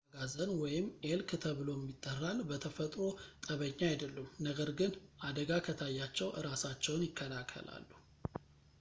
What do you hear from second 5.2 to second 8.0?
አደጋ ከታያቸው እራሳቸውን ይከላከላሉ